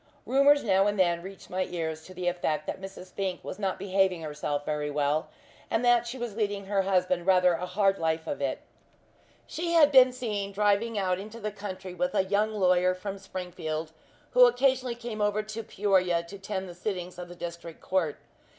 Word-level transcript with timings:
Rumours 0.25 0.63
now 0.63 0.87
and 0.87 0.97
then 0.99 1.21
reached 1.21 1.51
my 1.51 1.65
ears 1.65 2.03
to 2.05 2.15
the 2.15 2.27
effect 2.27 2.65
that 2.65 2.81
Mrs. 2.81 3.11
Fink 3.13 3.43
was 3.43 3.59
not 3.59 3.77
behaving 3.77 4.23
herself 4.23 4.65
very 4.65 4.89
well, 4.89 5.29
and 5.69 5.85
that 5.85 6.07
she 6.07 6.17
was 6.17 6.35
leading 6.35 6.65
her 6.65 6.81
husband 6.81 7.27
rather 7.27 7.53
a 7.53 7.67
hard 7.67 7.99
life 7.99 8.25
of 8.25 8.41
it. 8.41 8.61
She 9.45 9.73
had 9.73 9.91
been 9.91 10.11
seen 10.11 10.53
driving 10.53 10.97
out 10.97 11.19
into 11.19 11.39
the 11.39 11.51
country 11.51 11.93
with 11.93 12.15
a 12.15 12.23
young 12.23 12.51
lawyer 12.51 12.95
from 12.95 13.19
Springfield, 13.19 13.91
who 14.31 14.47
occasionally 14.47 14.95
came 14.95 15.21
over 15.21 15.43
to 15.43 15.61
Peoria 15.61 16.23
to 16.23 16.37
attend 16.37 16.67
the 16.67 16.73
sittings 16.73 17.19
of 17.19 17.27
the 17.29 17.35
District 17.35 17.79
Court. 17.79 18.17